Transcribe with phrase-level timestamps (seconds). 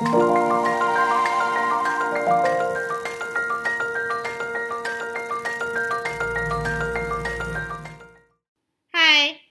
[0.00, 0.06] 嗨，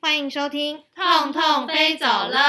[0.02, 2.40] 欢迎收听《痛痛飞走了》，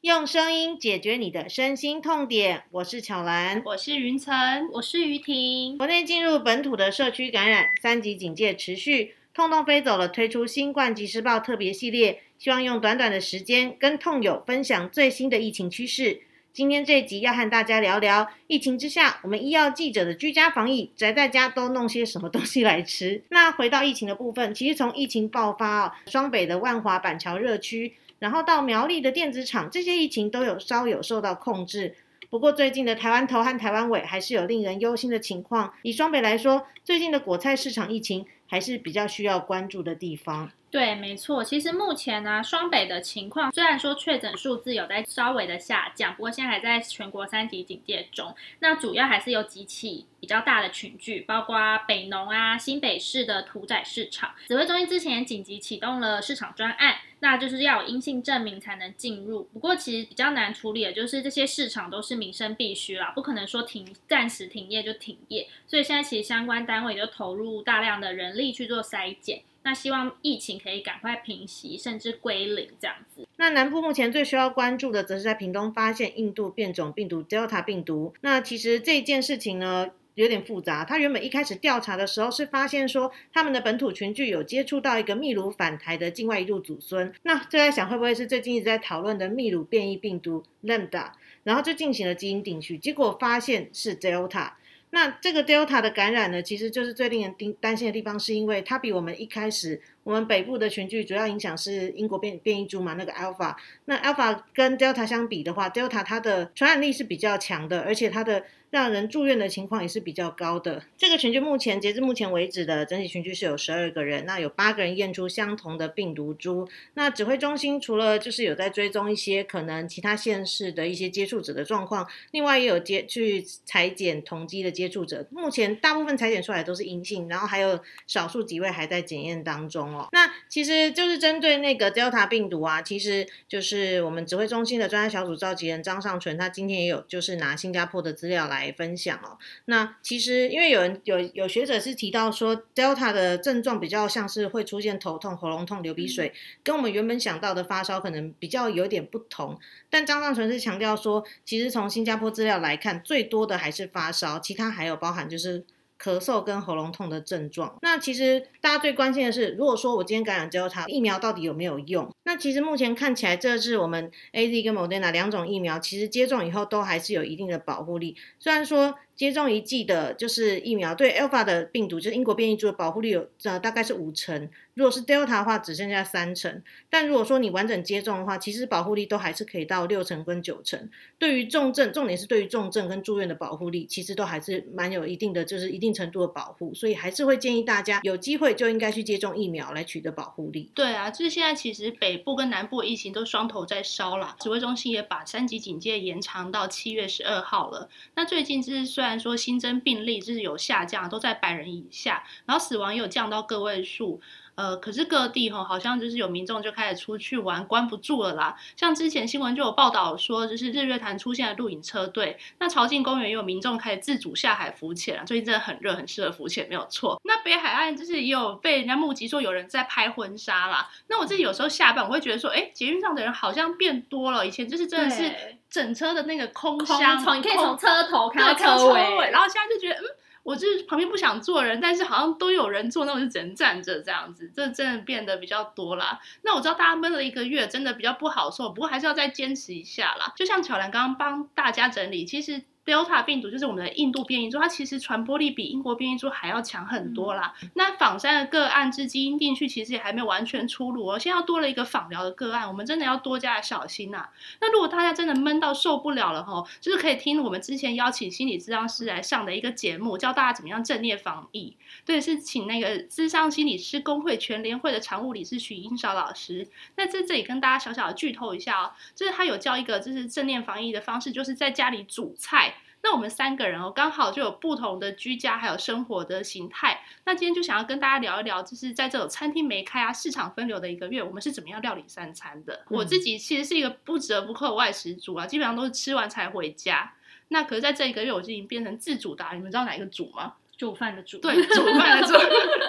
[0.00, 2.62] 用声音解决你的身心痛点。
[2.70, 5.76] 我是巧兰，我是云晨，我是于婷。
[5.76, 16.22] 国内进入本土的社区感染，三级警戒持续，痛痛飞走了推出新冠即时报特别系列，希望用短短的时间跟痛友分享最新的疫情趋势。
[16.54, 23.20] 今天这一集要和大家聊聊疫情之下，我们医药记者的居家防疫，宅在家都弄些什么东西来吃。
[23.30, 31.96] 那回到疫情的部分，其实从疫情爆发啊，双北的万华板桥热区，然后到苗栗的电子厂，这些疫情都有稍有受到控制。
[32.30, 35.74] 不过最近的台湾头和台湾尾还是有令人忧心的情况。
[35.82, 40.52] 以双北来说，最近的果菜市场疫情还是比较需要关注的地方。
[40.74, 41.44] 对，没错。
[41.44, 48.34] 其实目前呢，双北的情况虽然说确诊数字有在稍微的下降，不过现在还在全国三级警戒中。
[48.58, 54.34] 那主要还是有几起比较大的群聚，包括北农啊、新北市的屠宰市场。
[54.48, 59.44] 指挥中心之前紧急启动了市场专案，那就是要有阴性证明才能进入。
[59.52, 65.46] 不过其实比较难处理的就是这些市场都是民生必须啦，不可能说停暂时停业就停业。
[65.68, 69.40] 所以现在其实相关单位就投入大量的人力去做筛检。
[69.64, 73.26] 那希望疫情可以赶快平息，甚至归零这样子。
[73.36, 78.14] 那南部目前最需要关注的，则是在屏东发现印度变种病毒 Delta 病毒。
[78.20, 80.84] 那其实这件事情呢，有点复杂。
[80.84, 87.12] 他原本一开始调查的时候，是发现说他们的本土群聚有接触到一个秘鲁返台的境外一路祖孙。
[87.22, 91.12] 那就在想，会不会是最近一直在讨论的秘鲁变异病毒 Lambda？
[91.42, 94.52] 然后就进行了基因定序，结果发现是 Delta。
[94.94, 103.56] 那这个 Delta 的感染呢，其实就是最令人担担心的地方，是因为它比我们一开始我们北部的群聚主要影响是英国变变异株嘛，那个 Alpha。
[103.86, 110.82] 那 Alpha 跟 Delta 相比的话，Delta 它的传染力是比较强的，而且它的让人住院的情况也是比较高的。
[110.98, 116.68] 这个群聚目前截至目前为止的整体群聚是有十二个人，那有八个人验出相同的病毒株。
[116.94, 125.24] 那指挥中心除了就是有在追踪一些可能其他县市的一些接触者的状况，另外也有接去裁剪同机的接触者。
[125.30, 130.08] 目前大部分裁剪出来都是阴性，然后还有少数几位还在检验当中哦。
[130.10, 138.63] 那其实就是针对那个 Delta 病毒啊，其实就是我们指挥中心的专家小组召集人张尚纯，他今天也有就是拿新加坡的资料来。
[138.64, 139.38] 来分享哦。
[139.66, 146.32] 那其实因为有人有有学者是提到说，Delta 的症状比较像是会出现头痛、喉咙痛、流鼻水，
[146.62, 149.58] 跟我们原本想到的发烧可能比较有点不同。
[149.90, 155.64] 但张尚纯是强调说，其实从新加坡资料来看，最多的还是发烧，其他还有包含就是
[156.00, 157.78] 咳嗽跟喉咙痛的症状。
[157.82, 162.14] 那其实大家最关心的是，如果说我今天感染 Delta，疫苗到底有没有用？
[162.24, 168.16] 那其实目前看起来，这是我们 A Z 跟 Moderna 两种疫苗，其实接种以后都还是有一定的保护力。
[168.38, 176.60] 虽然说接种一剂的就是疫苗对 Alpha 的病毒，就是英国变异株的保护力有呃大概是五成，如果是 Delta 的话只剩下三成。
[176.90, 180.90] 但如果说你完整接种的话，其实保护力都还是可以到六成跟九成。
[181.18, 186.74] 对于重症，重点是对于重症跟住院的保护力，其实都还是蛮有一定的，就是一定程度的保护。
[186.74, 190.72] 所以还是会建议大家有机会就应该去接种疫苗来取得保护力。
[190.74, 192.24] 对啊，就是现在其实北。
[192.24, 197.90] 部跟南部疫情都双头在烧了，指挥中心也把三级警戒延长到七月十二号了。
[198.14, 204.18] 那最近就是说虽然说新增病例就是有下降，都在百人以下，然后死亡也有降到个位数。
[204.54, 208.56] 呃，可是各地哈，好像就是有民众就开始出去玩，关不住了啦。
[208.76, 215.24] 像之前新闻就有报道说，就是日月潭出现了露营车队，那朝境公园也有民众开始自主下海浮潜了。
[215.26, 217.20] 最近真的很热，很适合浮潜，没有错。
[217.24, 220.88] 那北海岸就是也有被人家目击说有人在拍婚纱啦。
[221.08, 225.30] 那我自己有时候下班我会觉得说，哎，捷运上的人好像变多了，以前就是真的是
[225.74, 230.04] 整车的那个空箱，从你可以从车头看到车尾，然后现在就觉得嗯。
[230.44, 236.20] 我就是旁边不想坐人，但是好像都有人坐，那我就只能站着这样子，这真的变得比较多啦。
[236.42, 240.34] 那我知道大家闷了一个月，真的比较不好受，不过还是要再坚持一下啦。
[240.36, 242.60] 就像巧兰刚刚帮大家整理，其实。
[242.84, 247.54] Delta 病毒就是我们的印度变异株，它其实传播力比英国变异株还要强很多啦。
[247.74, 254.28] 那仿山的个案至基因定序其实也还没有完全出炉哦，现在多了一个仿疗的个案，我们真的要多加小心呐。
[254.60, 261.74] 那如果大家真的闷到受不了了吼，就是可以听我们之前邀请心理咨商师来上的一个节目，教大家怎么样正念防疫。
[262.04, 266.68] 对，是请那个咨商心理师工会全联会的常务理事许英少老师。
[266.96, 272.73] 那在这里跟大家小小的剧透一下哦，就是他有教一个就是正念防疫的方式，就是在家里煮菜。
[273.04, 277.02] 那我们三个人哦，刚好就有不同的居家还有生活的形态。
[277.26, 282.82] 那今天就想要跟大家聊一聊，就是在这种餐厅没开啊、市场分流的一个月，我们是怎么样料理三餐的。
[282.88, 287.12] 我自己其实是一个不折不扣的外食族啊，基本上都是吃完才回家。
[287.48, 289.58] 那可是在这一个月，我就已经变成自主达人。
[289.58, 290.54] 你们知道哪一个主吗？
[290.84, 292.34] 煮饭的煮，对，煮饭的煮。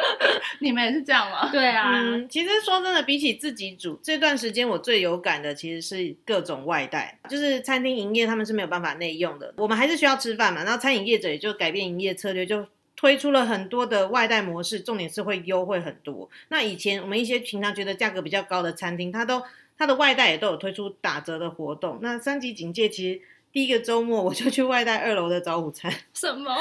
[0.59, 1.49] 你们也是这样吗？
[1.49, 10.65] 对啊，嗯，其实说真的，比起自己煮，这段时间我最有感的其实是各种外带，就是餐厅营业他们是没有办法内用的，我们还是需要吃饭嘛。
[10.65, 16.29] 然后餐饮业者也就改变营业策略，就推出了很多的外带模式，重点是会优惠很多。
[16.49, 19.41] 那以前我们一些平常觉得价格比较高的餐厅，它都
[19.77, 21.99] 它的外带也都有推出打折的活动。
[22.01, 23.21] 那三级警戒其实。
[23.55, 26.53] 第一个周末我就去外带二楼的早午餐， 什么？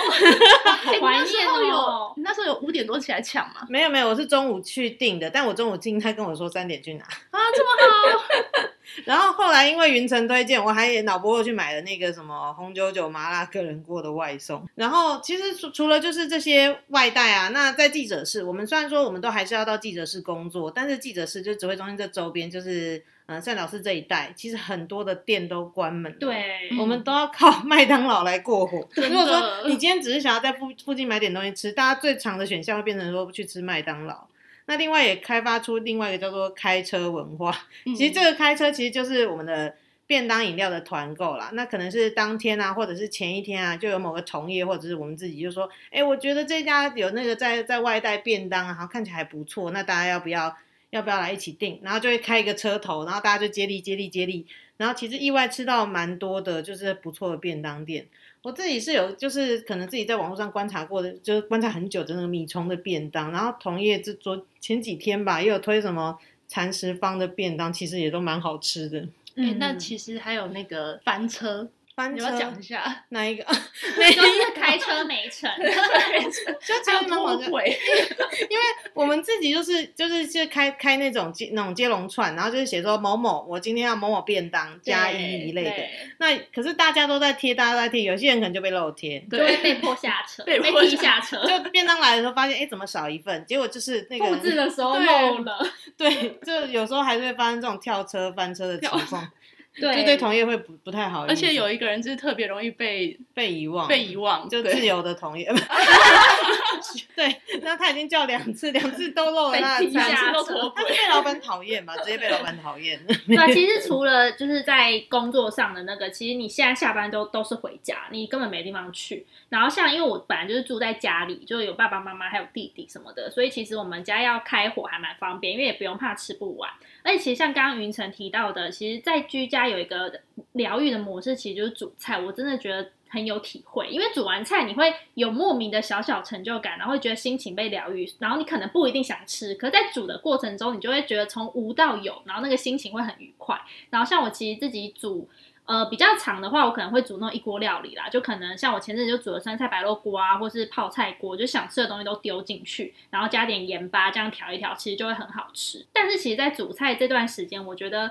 [1.02, 2.12] 怀念哦！
[2.16, 3.66] 你那时候有五点多起来抢吗？
[3.68, 8.24] 没有没有，我是中午去订的，但我中午进，他跟我说三点去拿啊，这么好。
[9.04, 14.66] 然后后来因为云城推荐，我还脑波去买了那个什么红九九麻辣个人锅的外送。
[14.74, 23.04] 然后其实除除了就是这些外带啊，那在记者室，我们虽然说我们都还是要到记者室工作，但是记者室就指挥中心这周边就是。
[23.26, 28.86] 嗯，善导寺这一带其实很多的店都关门，对，我们都要靠 麦当劳来过活。
[28.96, 34.26] 如果说你今天只是想要在附附近买点东西吃，大家最常的选项会变成说去吃麦当劳。
[34.66, 37.56] 那另外也开发出另外一个叫做开车文化。
[37.84, 39.74] 其实这个开车其实就是我们的
[40.06, 41.50] 便当饮料的团购啦。
[41.52, 50.56] 那可能是当天啊，或者是前一天啊，就有某个同业或者是我们自己就说，哎，我觉得这家有那个在在外带便当啊，看起来还不错，那大家要不要？
[50.90, 51.80] 要不要来一起订？
[51.82, 54.46] 然后就会开一个车头，然后大家就接力、接力、接力。
[54.76, 58.06] 然后其实意外吃到蛮多的，就是不错的便当店。
[58.44, 63.32] 我自己是有，就是可能自己在网络上观察过的，就是观察很久的那个米虫的便当。
[63.32, 69.08] 然后同业这昨前几天吧，也有推什么蚕食方的便当，其实也都蛮好吃的。
[69.36, 71.70] 哎，那其实还有那个翻车。
[71.96, 73.44] 翻车讲一下哪一个？
[73.96, 77.78] 那就是开车没成， 就只有脱轨。
[78.50, 78.64] 因为
[78.94, 85.72] 我们自己就是就是就开开那种接那种接龙串，然后就是写说某某我今天要某某便当加一一类的。
[86.18, 91.46] 那可是大家都在贴，大家都在贴，有些人可能就被漏贴，就会被迫下车，被踢下车。
[91.46, 93.44] 就便当来的时候发现，哎，怎么少一份？
[93.46, 95.64] 结果就是那个复制的时候漏了。
[95.96, 99.30] 对，就有时候还是会发生这种跳车翻车的情况。
[99.76, 105.50] 对，就对同业会不不太好，而且有一个人就是特别容易被被遗忘，被遗忘，就自由的同业。
[107.14, 113.00] 对，那他已经叫两次，两次都漏了，两次都脱轨， 被老板讨厌嘛，直接被老板讨厌。
[113.06, 119.26] 对，其实除了就是在工作上的那个，其实你现在下班都都是回家，你根本没地方去。
[119.48, 126.70] 然后像因为我本来就是住在家里，就有爸爸妈妈还有弟弟什么的，所以其实我们家要开火还蛮方便，因为也不用怕吃不完。
[127.02, 130.20] 而且其实像刚刚云晨提到的，其实，在居家有一个
[130.52, 132.18] 疗愈的模式，其实就是煮菜。
[132.18, 138.06] 我真的觉得很有体会，因为煮完菜你会有莫名的小小成就感，然后会觉得心情被疗愈。
[138.18, 143.58] 然后你可能不一定想吃，可是在煮的过程中，你就会觉得从无到有，然后那个心情会很愉快。
[143.90, 145.28] 然后像我其实自己煮。
[145.66, 155.86] 呃，比较长的话，我可能会煮那种一锅料理啦，就可能像我前阵子就煮了酸菜白肉锅啊，或是泡菜锅，就想吃的东西都丢进去，然后加点盐巴，这样调一调，其实就会很好吃。
[155.90, 158.10] 但是其实，在煮菜这段时间，我觉得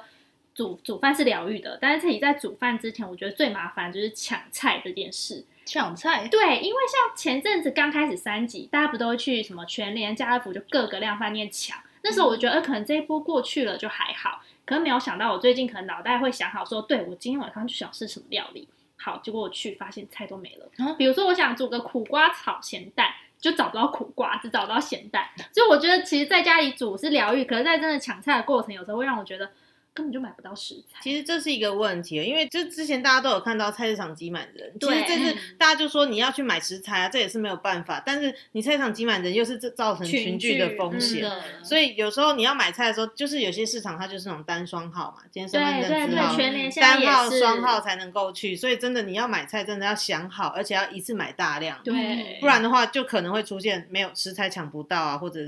[0.53, 5.43] 煮煮饭是疗愈的，但是自己在煮饭之前，我觉得最麻烦就是抢菜这件事。
[5.65, 6.27] 抢菜？
[6.27, 11.77] 对，因为像前阵子刚开始三级，大家不都会去什么全联、家乐福，就各个量饭店抢。
[12.03, 14.41] 那时候我觉得，呃，可能这一波过去了就还好。
[14.65, 18.67] 可是没有想到，我最近可能脑袋会想好说，对我今天晚上就想吃什么料理。
[18.97, 20.69] 好，结果我去发现菜都没了。
[20.75, 23.07] 然后比如说，我想煮个苦瓜炒咸蛋，
[23.39, 25.29] 就找不到苦瓜，只找到咸蛋。
[25.53, 29.49] 所以我觉得，其实在家里煮是疗愈，可是在真的抢菜的过程，有时候会让我觉得。
[29.93, 38.01] 根本就买不到食材，其实这是一个问题，因为就之前大家都有看到菜市场挤满人，其实这是大家就说你要去买食材啊，这也是没有办法。
[38.03, 41.29] 但是你菜市场挤满人，又是这造成群聚的风险，
[41.63, 46.37] 所以有时候你要买菜的时候，就是有些市场它就是那种单双号嘛，今天身份证字号，
[46.81, 55.39] 单号双号才能够去，所以真的你要买菜，真的要想好，而且要一次买大量，对，不然的话就可能会出现没有食材抢不到啊，或者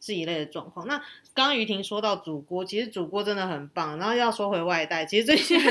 [0.00, 0.86] 是一类的状况。
[0.86, 0.96] 那
[1.34, 3.98] 刚刚于婷说到煮锅，其实煮锅真的很棒。
[3.98, 5.66] 然后要说回外带，其实最近 最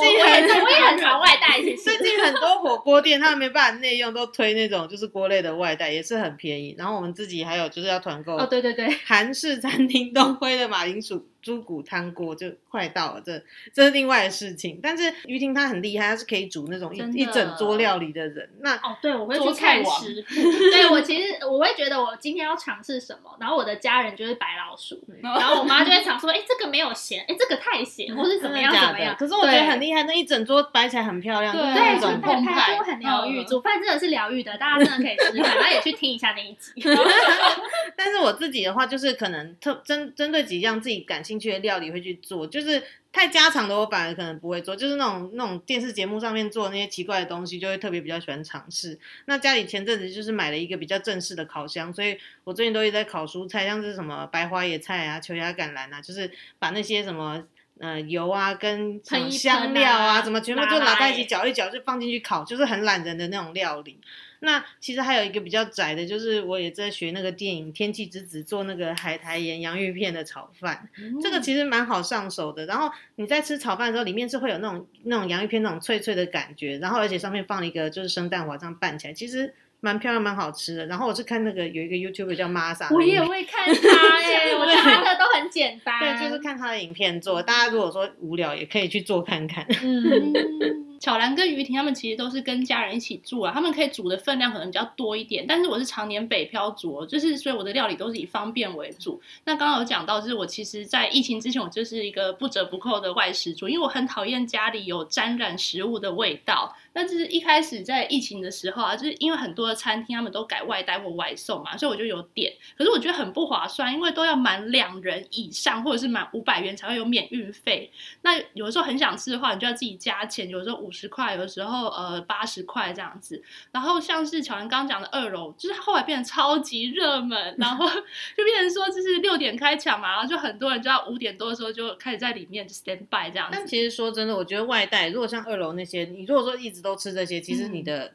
[0.00, 1.60] 近很我也很常外带。
[1.60, 6.74] 最近很多火锅店他们没办法内用，都推那种就是锅类的外带，也是很便宜。
[6.78, 11.28] 然后我们自己还有就是要团购哦，对对对，韩式餐厅东辉的马铃薯。
[11.42, 13.42] 猪骨汤锅就快到了，这
[13.74, 14.78] 这是另外的事情。
[14.82, 18.48] 但是于婷她很厉害，她是可以煮那种一一整桌料理的人。
[18.60, 20.34] 那哦，对，我会去看食谱。
[20.70, 36.72] 对我其实我会觉得我今天要尝试什么，然后我的家人就是白老鼠，然后我妈就会常说：“哎，这个没有咸，哎，这个太咸，或是怎么样怎么样。”可是我觉得很厉害，那一整桌摆起来很漂亮，对，那种澎湃，锅很疗愈，嗯煮饭真的是疗愈的，大家真的可以试试看，然后也去听一下那一集。
[37.96, 48.98] 但是我自己的话，就是可能特针针对几样自己感兴趣的料理会去做，就是太家常的我反而可能不会做，就是那种那种电视节目上面做那些奇怪的东西，就会特别比较喜欢尝试。
[49.26, 57.44] 那家里前阵子就是买了一个比较正式的烤箱，所以我最近都一直在烤蔬菜，像是什么白花野菜啊、秋芽橄榄啊，就是把那些什么。
[57.80, 59.00] 呃，油啊，跟
[59.30, 63.98] 香料啊，怎么全部就拿在一起欸搅一搅，就放进去烤，就是很懒人的那种料理。
[64.44, 70.88] 那其实还有一个比较窄的，就是我也在学那个电影《天气之子》做那个海苔盐洋芋片的炒饭，
[71.22, 72.66] 这个其实蛮好上手的。
[72.66, 80.86] 然后你在吃炒饭的时候，里面是会有那种那种洋芋片那种脆脆的感觉，然后而且上面放了一个就是生蛋黄这样拌起来，其实蛮漂亮蛮好吃的。
[80.86, 85.98] 然后我是看那个有一个 YouTube 叫 Masa，我也会看他耶， 我觉得他的都很简单。
[86.00, 87.42] 对，就是看他的影片做。
[87.42, 89.66] 大家如果说无聊，也可以去做看看。
[89.82, 99.20] 嗯，嗯 巧兰跟于婷他们其实都是跟家人一起住啊，他们可以煮的分量可能比较多一点，但是我是常年北漂族哦，就是所以我的料理都是以方便为主。
[99.44, 106.72] 那刚刚有讲到，就是我其实，在疫情之前，我就是一个不折不扣的外食族，因为我很讨厌家里有沾染食物的味道。
[106.94, 117.90] 那就是一开始在疫情的时候啊，就是因为很多的餐厅他们都改外带或外送嘛，所以我就有点，可是我觉得很不划算，因为都要满两人以上或者是满五百元才会有免运费。
[118.22, 123.42] 那有的时候很想吃的话，你就要自己加钱，有的时候五十块，有的时候呃八十块这样子。
[123.70, 127.88] 然后像是乔安刚刚讲的二楼，就是后来变得超级热门，然后
[128.36, 133.52] 就变成说就是六点开抢嘛，然后就很多人就要五点多的时候就开始在里面就 stand by 这样子。
[133.52, 138.14] 但其实说真的，我觉得外带如果像二楼那些，你如果说一直都吃这些，其实你的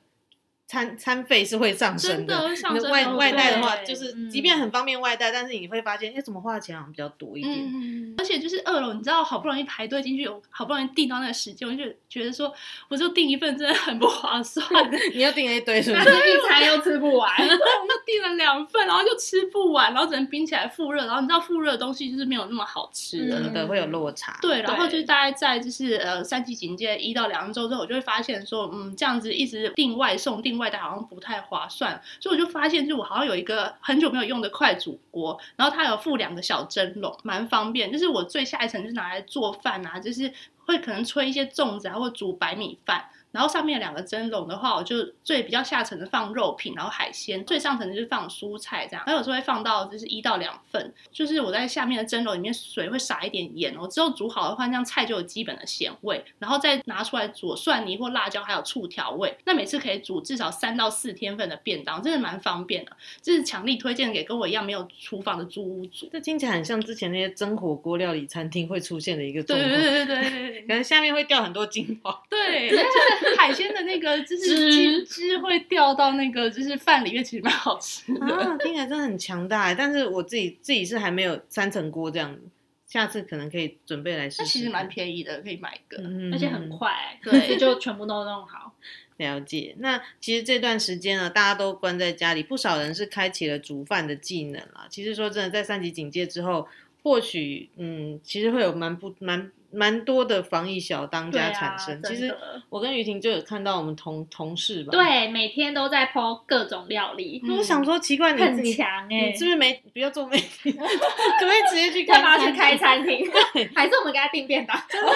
[0.67, 7.55] 餐、餐费是会上升真的会上你外外带的话，就是嗯即便很方便外带，但是你会发现，哎，怎么花的钱好像比较多一点。
[7.55, 12.53] 嗯，而且就是二楼，你知道，好不容易排队进去，有好不容易订到那个时间，我就觉得说，
[12.89, 14.67] 我就订一份真的很不划算。
[15.15, 16.11] 你要订了一堆是不但是？
[16.11, 17.33] 是一餐又吃不完。
[17.37, 23.41] 对，我就订了两份，然后就吃不完，然后只能冰起来复热，然后你知道复热的东西就是没有那么好吃的。
[23.41, 24.37] 真的会有落差。
[24.41, 37.91] 对，然后对就大概在就是呃三级警戒一到两周之后，我就会发现说，嗯，这样子一直订外送、订外带好像不太划算，所以我就发现，就我好像有一个很久没有用的快煮锅，然后它有附两个小蒸笼，蛮方便。
[37.91, 40.31] 就是我最下一层就是拿来做饭啊，就是
[40.67, 43.03] 会可能吹一些粽子啊，或煮白米饭。
[43.29, 49.03] 然后上面两个蒸笼的话，我就最比较下层的放肉品，然后海鲜，最上层的就是放蔬菜这样。
[49.05, 59.37] 然后有时候会放到就是一到两份，就是我在下面的蒸笼里面水会撒一点盐哦，之后煮好的话，那样菜就有基本的咸味，然后再拿出来煮蒜泥或辣椒还有醋调味。
[59.45, 62.91] 那每次可以煮至少三到四天份的便当，真的蛮方便的。
[63.21, 66.09] 这是强力推荐给跟我一样没有厨房的租屋主。
[66.11, 72.23] 这听起来很像之前那些蒸火锅料理餐厅会出现的一个状对况，对对对对对可能下面会掉很多精华。
[72.29, 78.25] 对， 就是海鲜的那个就是汁汁会掉到那个就是饭里面，其实蛮好吃的。
[78.25, 79.75] 啊，听起来真的很强大欸。
[79.75, 82.41] 但是我自己自己是还没有三层锅这样子，
[82.87, 84.41] 下次可能可以准备来试试。
[84.43, 86.01] 那其实蛮便宜的，可以买一个。
[86.01, 86.91] 嗯，而且很快，
[87.23, 88.73] 对就全部都弄好。
[89.17, 89.75] 了解。
[89.79, 94.85] 那其实这段时间呢，大家都关在家里，不少人是开启了煮饭的技能啦。
[94.91, 96.67] 其实说真的，在三级警戒之后，
[97.01, 102.01] 或许嗯，其实会有蛮不蛮蛮多的防疫小当家产生。
[102.03, 102.35] 其实
[102.69, 113.29] 我跟雨婷就有看到我们同同事吧，，对，每天都在剖各种料理，我想说奇怪，你很你强哎、你是不是没不要做媒体， 可不可以直接去要开不要去开餐餐厅？
[113.75, 114.81] 还是我们给他订便当？
[114.89, 115.11] 真的，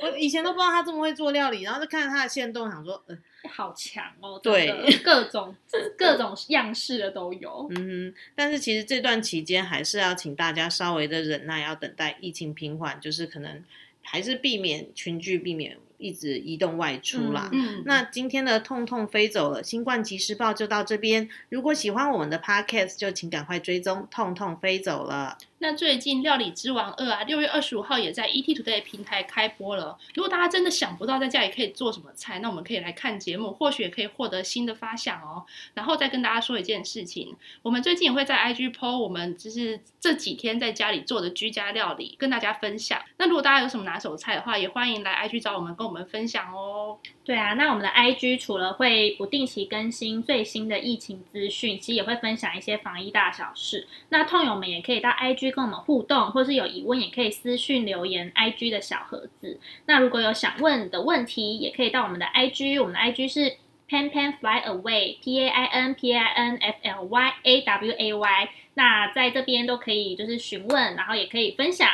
[0.00, 3.16] 我以前都不知道他这么会做料理，然后就看着他的线动，想说，呃，
[3.48, 4.38] 好强哦！
[4.42, 4.70] 对，
[5.04, 5.54] 各种
[5.96, 7.66] 各种样式的都有。
[7.70, 8.14] 嗯哼。
[8.34, 13.62] 但是其实这段期间还是要请大家稍微的忍耐，要等待疫情平缓，就是可能
[14.02, 17.48] 还是避免群聚，避免一直移动外出啦。
[17.52, 21.28] 嗯，那今天的痛痛飞走了，新冠即时报就到这边。
[21.48, 25.38] 如果喜欢我们的 podcast，就请赶快追踪痛痛飞走了。
[25.62, 29.96] 那最近《料理之王二》啊，六月二十五号也在 ET Today 平台开播了。
[30.12, 35.46] 如果大家真的想不到在家里可以做什么菜，那我们可以来看节目，或许也可以获得新的发想哦。
[35.74, 43.00] 然后再跟大家说一件事情，我们最近也会在 IG PO 我们就是这几天在家里做的居家料理，跟大家分享。
[43.16, 46.98] 那如果大家有什么拿手菜的话，也欢迎来 IG 找我们，跟我们分享哦。
[47.24, 53.86] 对啊，那我们的 IG 除了会不定期更新最新的疫情资讯，其实也会分享一些防疫大小事。
[54.08, 59.60] 那痛友们也可以到 IG 跟我们互动，或是有疑问也可以私讯留言 IG 的小盒子。
[59.86, 63.56] 那如果有想问的问题，也可以到我们的 IG，我们的 IG 是
[63.88, 67.62] pan pan fly away p a i n p i n f l y a
[67.62, 68.48] w a y。
[68.74, 71.88] 那在这边都可以就是询问，然后也可以分享。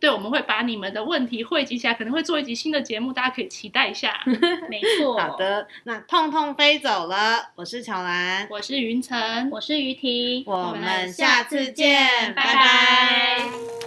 [0.00, 4.18] 对，我们会把你们的问题汇集起来，可能会做一集新的节目，大家可以期待一下。
[4.70, 5.18] 没错。
[5.18, 13.79] 好，的，那痛痛飞走了，我是巧兰，我是云晨，我是于婷，我们下次见，拜拜